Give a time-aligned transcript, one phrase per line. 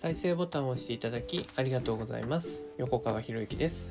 [0.00, 2.64] 再生ボタンを押していただきありがとうございます。
[2.78, 3.90] 横川博之です。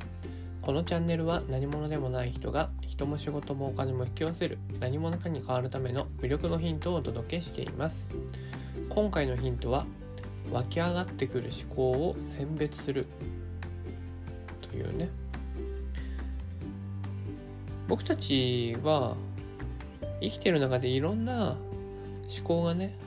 [0.63, 8.08] このチャンネルは何者でもない人が人も仕事もお金も引き寄せる何者かに変わるための魅力のヒントをお届けしています。
[8.90, 9.85] 今回のヒントは
[10.51, 13.05] 湧き上がってくる思考を選別する。
[14.62, 15.12] というね。
[17.88, 19.16] 僕たちは
[20.21, 21.55] 生きてる中でいろんな
[22.35, 22.98] 思考がね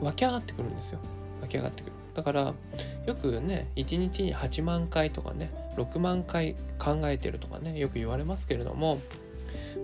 [0.00, 1.00] 湧き上がってくるんですよ。
[1.40, 1.92] 湧き上がってくる。
[2.14, 2.54] だから
[3.06, 9.00] よくね1日に8万回とかね6万回考えてるとかねよく言われますけれども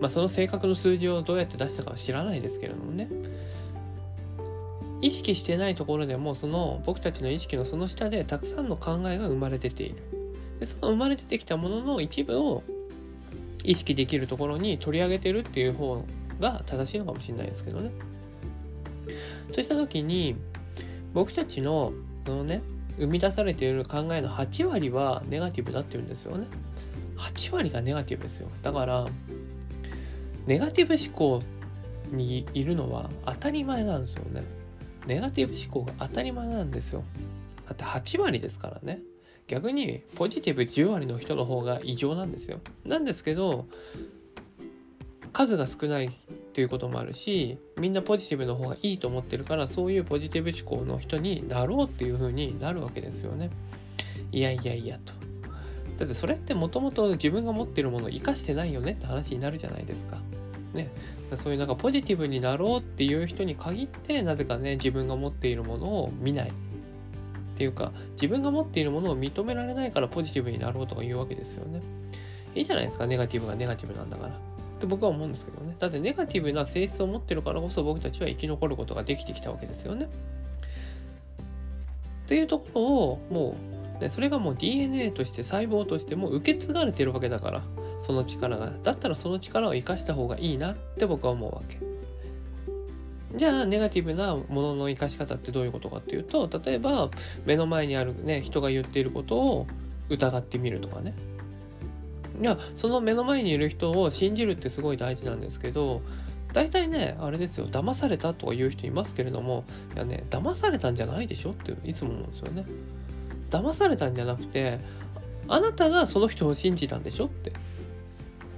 [0.01, 3.09] まあその正確の数字をどうやって出したかは知らないですけれどもね
[5.01, 9.97] 意識してないところでもその僕たちの意識のその下でたくさんの考えが生まれ出ている。
[10.59, 12.63] でその生まれ出てきたものの一部を
[13.63, 16.03] 意識できるところに取り上げてるっていう方
[16.41, 17.91] が正しいのかもしれないですけどね。
[19.53, 20.35] そうした時に
[21.17, 21.95] 僕たちの
[22.27, 22.63] そのね
[22.99, 26.47] 生み出されている考えの8割はネガティブだって言うんですよね。
[27.17, 28.49] 8割がネガティブですよ。
[28.63, 29.07] だから
[30.47, 31.43] ネガティブ思考
[32.15, 34.45] にいるのは当たり前なんですよね。
[35.07, 37.03] ネガティブ思考が当たり前なんですよ。
[37.67, 39.01] だって8割ですからね。
[39.47, 42.61] 逆にポジティブ10割の人の方が異常なんですよ。
[42.85, 43.65] なんですけど
[45.37, 46.11] 数が少ないっ
[46.55, 53.51] ていうこともあるしみんなポジティブの方がいいと思ってるからそういうポジティブ思考の人になろうっていう風になるわけですよね。
[54.33, 55.13] いやいやいやと。
[55.99, 60.17] だってそれってもともと自分が持ってるものを生かしてないよねって話になるじゃないですか。
[60.73, 60.89] ね、
[61.35, 66.53] そういうなんかポジティブになろうっていう人に限ってなぜかね自分が持っているものを見ないっ
[67.59, 71.83] ていうか自分が持っているものを認められないからポジティブになろうとか言うわけですよね。
[72.55, 74.56] いいじゃないですかネガティブがネガティブなんだから。
[74.77, 75.75] って僕は思うんですけどね。
[75.79, 80.09] だってネガティブな性質を持ってるからこそ僕たちは生き残ることができてきたわけですよね。
[82.27, 83.57] というところをも
[83.99, 87.63] う、ね、それがもう DNA として細胞としても受け継がれてるわけだから
[88.03, 91.79] その力がだったらその力を生かした方がいいなって僕は思うわけ。
[93.37, 97.11] じゃあネガティブなものの生かし方ってどういうことかっていうと例えば
[97.45, 99.67] 目の前にあるね人が言っていることを
[100.09, 101.15] 疑ってみるとかね
[102.41, 106.03] いやその目の前にいる人を信じるってすごい大事なんですけど
[106.53, 109.65] 大体ねあれですよ騙されたとか言う人いますけれども
[109.95, 112.65] いやね騙されたんじゃないでしょっていつも思うんですよね
[113.51, 114.81] 騙されたんじゃなくて
[115.49, 117.53] あなたがその人を信じたんでしょって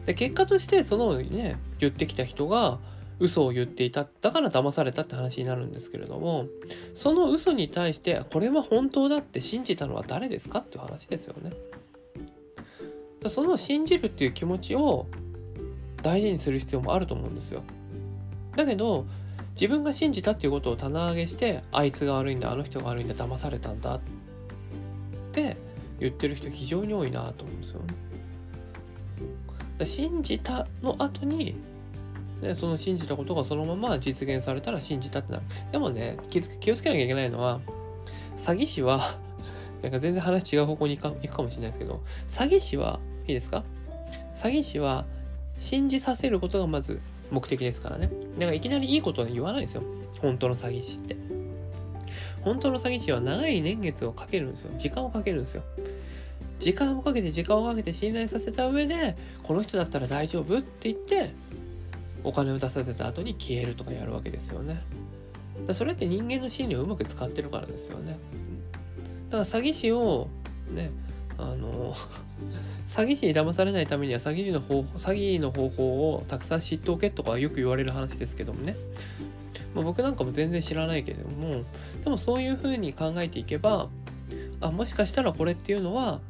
[0.07, 2.79] で結果としてそのね言ってきた人が
[3.21, 6.47] 嘘を言っていただから騙されたって話になるんですけれども
[6.95, 11.53] その嘘に対してこれは本当だって信じたのは誰ですかっていう話ですよね。
[13.29, 15.07] その信じるっていう気持ちを
[16.03, 17.63] 大事にする必要もあると思うんですよ。
[18.57, 19.07] だけど
[19.53, 24.01] 自分が信じたっていうことを棚上げしてあいつが悪いんだあの人が悪いんだ騙されたんだっ
[25.33, 25.57] て
[25.99, 27.95] 言ってる人非常に多いなと思うんですよね。
[29.87, 31.57] 信じたの後に
[32.41, 35.45] ね、その信じたことがそのまま実現されたら信じたってなる。
[35.73, 37.61] でもね、気をつけなきゃいけないのは、
[38.37, 39.19] 詐欺師は
[39.83, 43.63] なんか全然話違う方向に行くかもしれないですけど、詐欺師はいいですか？
[44.35, 45.05] 詐欺師は
[45.59, 47.01] 信じさせることがまず
[47.31, 48.11] 目的ですからね。
[48.39, 49.83] だからいきなりいいことは言わないですよ。
[50.21, 51.17] 本当の詐欺師って。
[52.43, 54.71] 本当の詐欺師は長い年月をかけるんですよ。
[54.79, 55.63] 時間をかけるんですよ。
[56.61, 61.35] 時間をかけて時間をかけて信頼させた上で、この人だったら大丈夫って言って、
[62.25, 64.83] お金を出させた後に消えるとかやるわけですよね。
[65.67, 68.17] だそれって人間の心理をうまく使ってるからですよね。
[69.29, 70.29] だから詐欺師を
[70.73, 70.91] ね
[71.39, 71.95] あの
[72.91, 78.77] 詐欺師に騙されないためには詐欺の方法詐欺の方法をたくさん知っておけとかよく言われる話ですけどもね、
[79.75, 81.65] まあ、僕なんかも全然知らないけれども
[82.05, 83.89] でもそういうふうに考えていけば
[84.61, 86.21] あもしかしたらこれっていうのは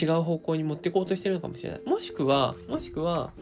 [0.00, 1.80] 違う方向に持っていこうとしてるのかもしれない。
[1.86, 3.32] もしくはもしくは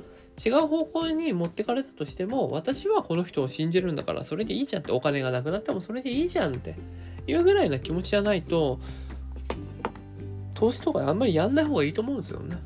[0.44, 6.74] 違う方向に持ってかれたとしても私はこの人を信じるんだからそれでいいじゃんってお金がなくなってもそれでいいじゃんって
[7.26, 8.78] いうぐらいな気持ちじゃないと
[10.56, 12.56] 投資とかあんまりやんない方がいいと思うんですよね。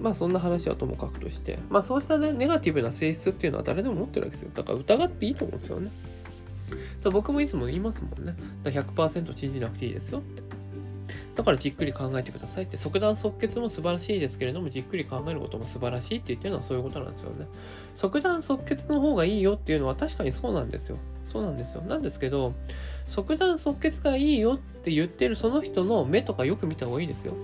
[0.00, 4.50] まあそんな話はともかくとして、まあそうしたね、ネガティブな性質っていうのは誰でも持ってるわけですよ。
[4.54, 5.90] だから疑っていいと思うんですよね。
[7.04, 8.36] 僕もいつも言いますもんね。
[8.62, 10.42] だ100%信じなくていいですよって。
[11.34, 17.46] だからじっくり考えてくださいって、即断即決も素晴らしいですけれども、じっくり考えることも素晴らしいって言ってるのはそういうことなんですよね。
[17.94, 20.98] 即断即決の方がいいよっていうのは確かにそうなんですよ。
[21.30, 21.82] そうなんですよ。
[21.82, 22.54] なんですけど、
[23.08, 27.34] 即断即決がいいよって言ってるその人の目とかよく見た方がいいですよ。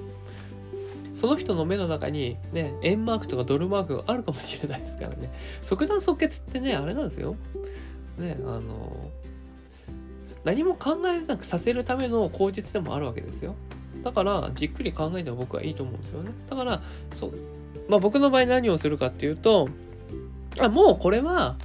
[1.14, 5.32] その人の目の中にね、円マークとかドルマークがあるかもしれないですからね。
[5.62, 7.36] 即断即決ってね、あれなんですよ。
[8.18, 9.10] ね、あの、
[10.44, 13.54] 何も考えなくさせるための口実でもあるわけですよ。
[14.04, 16.30] だからじっくり考えても僕はいいと思うんですよね。
[16.48, 16.80] だから
[17.12, 17.32] そう、
[17.88, 19.68] まあ、僕の場合何をするかっていうと
[20.60, 21.56] あもうこれは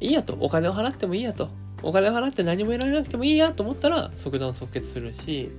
[0.00, 1.50] いいやとお金を払ってもいいやと
[1.82, 5.50] お金払って何もいられなくてもいいやと思ったら即断即決するし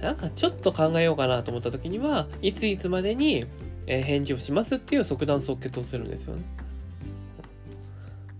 [0.00, 3.46] なんかちょっと考えようかなと思った時にはいついつまでに
[3.86, 6.42] 返事をしますっていう即断即決をするんですよね。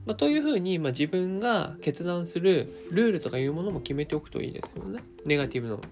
[0.06, 5.00] まあ、というふうに、まあ、自分が決断するルールとかいうものも決めておくといいですよね。
[5.24, 5.82] ネガティブの思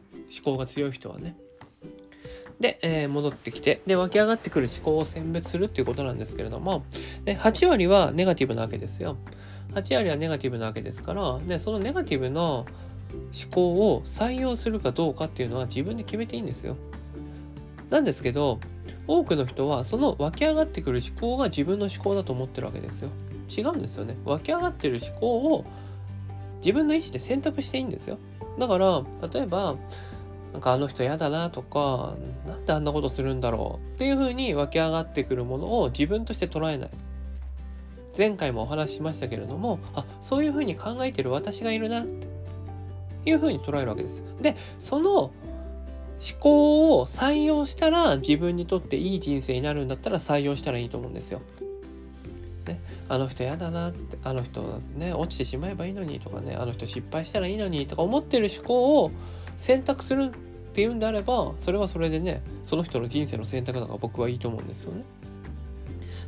[0.44, 1.36] 考が強い人はね。
[2.60, 6.84] で、えー、戻ってきて、で、湧き上がってくる思考を選別するっていうことなんですけれども、
[7.24, 9.16] で8割はネガティブなわけですよ。
[9.74, 12.66] 8割はネガティブなわけですから、でそのネガティブの
[13.14, 16.76] 思考を採用するかどうかっていうのは自分で決めていいんですよ。
[17.90, 18.60] なんですけど、
[19.06, 23.10] 多くの人はその湧き上がってくる思考が自分の思考だと思ってるわけですよ。
[23.50, 24.16] 違うんですよね。
[24.24, 25.64] 湧き上がってる思考を
[26.58, 28.18] 自分の意思で選択していいんですよ。
[28.58, 29.76] だから、例えば、
[30.52, 32.14] なんかあの人嫌だなとか、
[32.46, 36.90] なんであんなことするんだろうっていうふうに湧き上がってくるものを自分として捉えない。
[38.16, 42.28] 前回もお話ししましたけれども、あ、そういうふうに考えてる私がいるなって
[43.26, 44.24] いうふうに捉えるわけです。
[44.40, 45.32] で、その
[46.24, 51.42] 思考を採用したら自分にとっていい人生になるんだったら採用したらいいと思うんですよ。
[52.66, 52.80] ね、
[53.10, 54.62] あの人嫌だなってあの人
[54.96, 59.10] ね落ちてしまえばいいのにとかねあの人失敗したらいいのにとか思ってる思考を
[59.58, 65.04] 選択するっていうんであればそれはそれでねその人の人生の選択だから僕はいいと思うんですよね。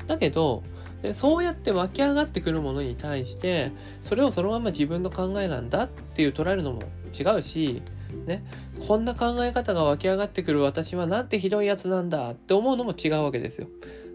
[0.07, 0.63] だけど
[1.03, 6.83] でそうやって湧き上がってくるものに対してそれをそのまま自分の考えなんだっていう捉えるのも
[7.19, 7.83] 違うし、
[8.27, 8.45] ね、
[8.87, 13.69] こんな考え方が湧き上がってくる私はなんてひどいやつなんだって思うのも違うわけですよ。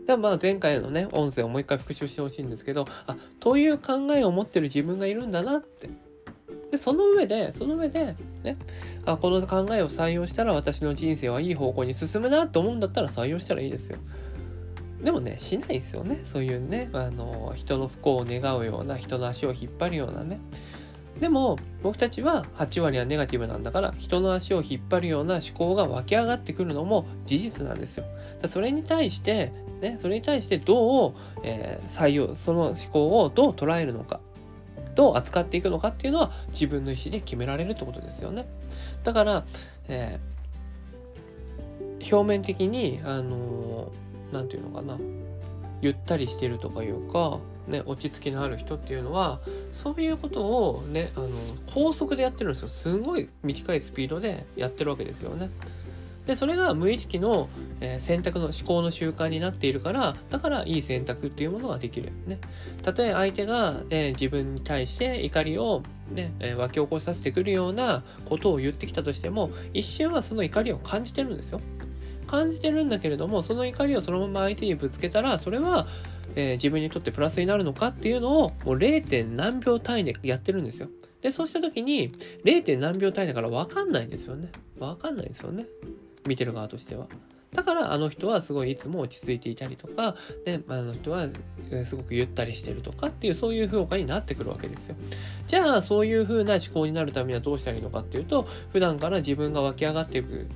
[0.08, 5.90] でまあ前回のね音声をもう一回復習してほしいんですけどあという考えを持ってる自分がいるんだなって
[6.72, 8.58] でその上でその上でね
[9.06, 13.98] あこの考えを採用したら私の人生はいい方向に進むなと思うんだったら採用したらいいですよ。
[15.04, 20.40] でもねしないですよねそういうねあの人の不幸を願うような人の足を引っ張るようなね
[21.20, 28.06] でも僕たちは8割はネガティブなんだから人の足を引っ張るような思考が湧き上がってくるのも事実なんですよ。
[28.48, 29.52] それに対して
[29.82, 31.14] ねそれに対してどう、
[31.44, 34.20] えー、採用その思考をどう捉えるのか
[34.96, 38.48] どう扱っていくのかっていうのは自分の意思で決められるってことですよね。
[39.04, 39.46] だから、
[39.90, 43.92] えー、表面的にあの
[44.32, 44.98] 何、て言うのかな。
[45.82, 49.40] ゆったりしてるとかいうか、ね、落ち着きのある人っていうのは
[49.72, 51.30] そういうことをねあの
[51.74, 52.70] 高速でやってるんですよ。
[52.70, 55.50] すごい短いスピードでやってるわけですよね。
[56.26, 57.50] でそれが無意識の、
[57.80, 62.40] え、選択の思考の習慣になっているからだからいい選択っていうものができるね。
[62.84, 65.82] たとえ相手が、え、自分に対して怒りを
[66.12, 71.62] ね、えー、湧き起こさせてくるようなことを言ってきたとしても一瞬はその怒りを感じてるんですよ。
[72.32, 75.88] 感じてるんだけれどもその怒りをそのまま相手にぶつけたらそれは
[76.36, 79.26] えー、自分にとってプラスになるのかっていうのをもう 0.
[79.26, 80.90] 何秒単位でやってるんですよ。
[81.22, 82.14] で、そうした時に
[82.44, 82.78] 0.
[82.78, 84.50] 何秒単位だから分かんないんですよね。
[84.80, 85.66] 分かんないですよね。
[86.26, 87.08] 見てる側としては。
[87.54, 91.28] だからあの人はすごいいつも落ち着いていたりとか、ね、あの人は
[91.84, 94.96] すごくゆったりしてるとかっていうそういう評価になってくるわけですよ。
[95.48, 100.48] じゃあそういう風な思考になるためにはどうしたらいいのかっていうと普段から自分が湧き上がっていく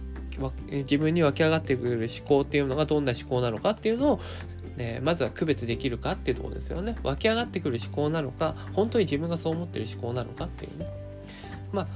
[0.69, 4.21] 自分に湧き上がってくる思考っていうのがどんな思考なのかっていうのを
[4.77, 6.97] ね、まずは区別できるかっていうとこですよね。
[7.03, 10.87] 湧き上がってくる思考なのか、本当に自分がそう思ってる思考なのかっていうね。
[11.71, 11.87] まあ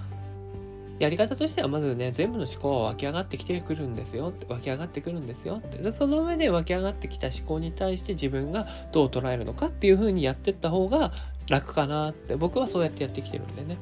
[1.00, 11.14] やり方としてはまずね全部の思考は湧き上がってきてくるんですよって湧き上がってくるんですよってでその上で湧き上がってきた思考に対して自分がどう捉えるのかっていう風にやってった方が
[11.48, 13.78] 楽かなって僕はそうやってやってきてるんでね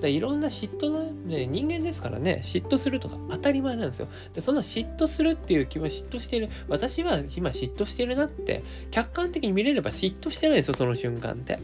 [0.00, 4.08] だいろんな嫉妬の、ね、人間ですからね嫉妬するとか当たり前なんですよ。
[4.34, 6.48] でその嫉妬するっていう気は嫉妬してる。
[6.68, 11.58] 私は今嫉妬してるなって客観的に見れれば嫉妬してないんですよその瞬間って。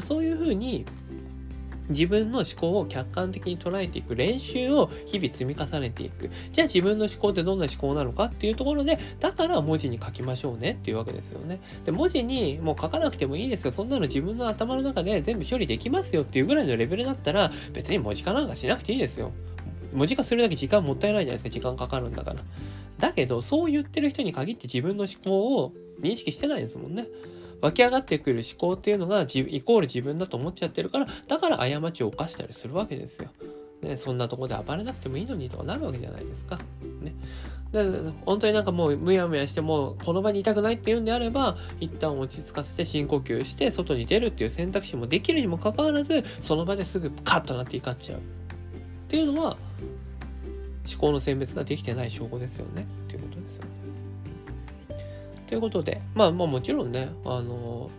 [0.00, 0.84] そういうふうに
[1.88, 6.30] 自分の思考を客観的に捉えていく練習を日々積み重ねていく。
[6.52, 11.60] じゃあ自分の思考ってどんな思考なのかっていうところで、だから文字に書きましょうねっていうわけですよね。
[11.84, 13.72] で、文字にもう書かなくてもいいですよ。
[13.72, 19.32] そんなの自分の頭の中で全部処理できますよっていうぐらいのレベルだったら、別に文字化なんかしなくていいですよ。
[19.92, 21.50] 文字化するだけ時間もったいないじゃないですか。
[21.50, 22.42] 時間かかるんだから。
[22.98, 27.06] だけど、そう言ってる人に限って自分の思考を認識してないですもんね。
[27.60, 33.30] 湧き上がってくる思考っていうのがイコール自分だと思っちゃってるからだから過ちを犯したりするわけですよ。
[33.82, 36.58] ね、そんなとこで暴れなくてもいいのにとかなるわけじゃないですか。
[37.02, 37.14] ね、
[37.72, 48.22] で本当になんかもうむやむやしてもうこの場にいたくないっていうんであれば一旦落ち着かせて深呼吸して外に出るっていう選択肢もできるにもかかわらずその場ですぐカッとなって怒っちゃうっ
[49.08, 49.56] ていうのは
[50.90, 53.75] 思考の選別ができてない証拠ですよねっていうことですよね。
[55.46, 57.90] ということでまあまあもちろんねあの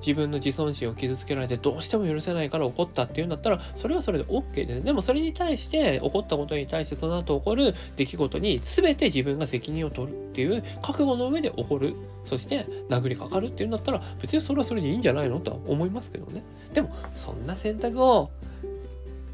[0.00, 18.30] 自分の自尊心を傷つけられてどうしても許せないから怒ったっていうんだったらそれはそれで OK ですでもそれに対して起こったことに対してその後起こる出来事に全て自分が責任を取るっていう覚悟の上で起こるそして殴りかかるっていうんだったら別にそれはそれでいいんじゃないのとは思いますけどねでもそんな選択を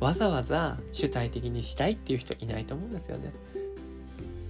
[0.01, 3.33] わざわざ主体的にしたいっていう人いないと思うんですよね。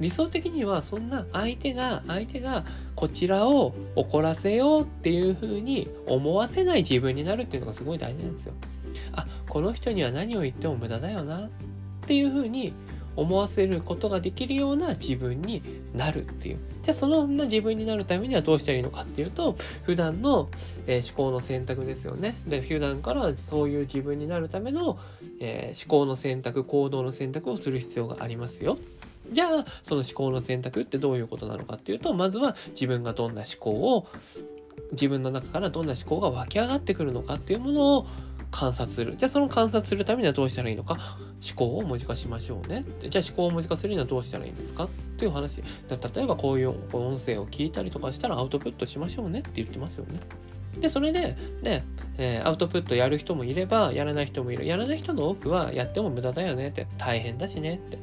[0.03, 2.65] 理想的にはそんな相手が相手が
[2.97, 8.55] こちらを怒らせようっていう風に思わせない自分になるっていうのがすごい大事なんですよ。
[9.13, 11.51] あこの人には何を言っても無駄だよなっ
[12.07, 12.75] ていう風に
[13.15, 15.63] 思わせることができるような自分に
[15.95, 16.59] なるっていう。
[16.83, 20.49] じゃあそのな自分になるためにはどうしたらいいのかっていうと普段の、
[20.89, 22.35] えー、思考の選択ですよね。
[22.49, 24.99] で普段からそういう自分になるための、
[25.39, 28.79] えー、思考の選択行動の選択をする必要がありますよ。
[29.33, 34.07] じゃあその思考の選択ってどういうことなのかっていうとまずは自分がどんな思考を
[34.93, 38.07] 自分の中からどんな思考が湧き上がってくるのかっていうものを
[38.51, 39.17] 観察する。
[39.17, 42.85] じゃあその観察するためにはどうしたらいいのか思考を文字化しましょうね。
[43.09, 45.63] じゃあ思考を文字化するにはどうしたらいいんですかっていう話。
[45.89, 50.21] 例えばこういう音声を聞いたりとかしたらアウトプットしましょうねって言ってますよね。
[50.79, 51.85] で、それで、ね、
[52.19, 54.67] えー、アウトプットやる人もいれば、やらない人もいる。
[54.67, 57.99] やらない人の多くは、やっても無駄だよねって、大変だしねって。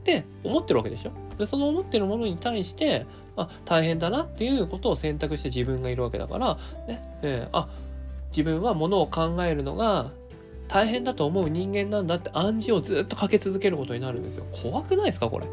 [0.00, 1.12] って思ってるわけでしょ？
[1.38, 7.68] でその思ってるものに対してあ大変だなっていうことを選択して自分がいるわけだから、ねえー、あ
[8.30, 10.10] 自分はものを考えるのが
[10.68, 14.44] 大変だと思う人間なんだって暗示をずっとかけ続けることになるんですよ。
[14.62, 15.46] 怖くないですかこれ？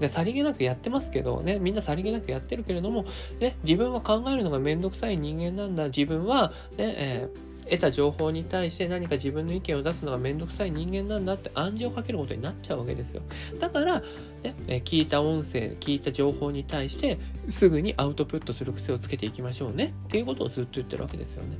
[0.00, 3.04] でさりげなくやってますけどねみんなさりげなくやってるけれども、
[3.38, 13.22] ね、自分は考えるのがめんどくさい人間なんだ自分はね、えー、得た情報に対して何か自分の意見を出すのがめんどくさい人間なんだって暗示をかけることになっちゃうわけですよ。
[13.58, 14.00] だから、
[14.42, 21.56] ね、聞いた音声、聞いた情報に対してすぐにアウトプットする癖をつけていきましょうねっていうことをずっと言ってるわけですよね。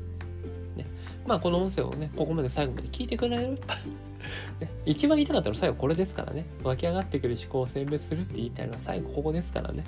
[0.76, 0.86] ね
[1.26, 3.58] まあこの音声をね、ここまで最後まで聞いてくれる
[4.60, 6.46] ね、一番言いたかったのは最後これですからね。
[6.62, 9.84] 湧き上がってくる思考を選別するって言いたいのは最後ここですからね。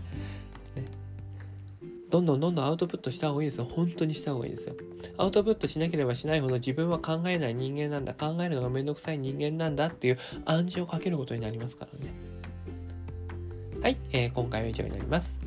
[2.15, 3.65] どんどんどんどんアウトプットした方がいいですよ。
[3.65, 4.77] 本当にした方がいいですよ。
[5.17, 8.15] アウトプットしなければしないほど自分は考えない人間なんだ。
[8.15, 12.15] 考えるのがめんどくさい人間なんだっていう暗示をかけることになりますからね。
[13.83, 15.41] はい、えー、今回は以上になります。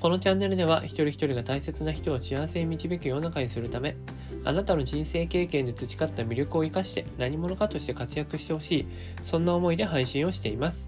[0.00, 3.96] このチャンネルでは一人一人が大切な人を幸せに導く世の中にするため
[4.44, 8.86] あなたの人生経験で培った魅力を生かして何者かとして活躍してほしい
[9.22, 10.86] そんな思いで配信をしています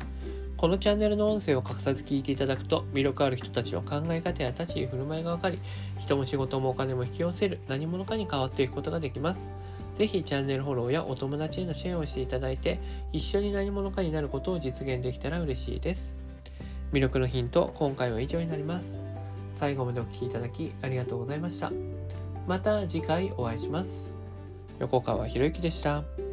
[0.59, 5.61] このチャンネルの音声を隠さず聞いていただくと魅力ある人たちの考え方や立ち居振る舞いが分かり
[5.99, 9.53] 人も仕事もお金も引き寄せる何者かに変わっていくことができます。
[9.95, 12.81] ぜひチャンネルフォローやお友達へのシェアをしていただいて
[13.13, 16.13] 一緒に何者かになることを実現できたら嬉しいです。
[16.93, 19.05] 魅力のヒント今回は以上になります。
[19.53, 21.71] 最後までお聴きいただきありがとうございました。
[22.49, 24.13] また次回お会いします。
[24.81, 26.28] 横川博之でした。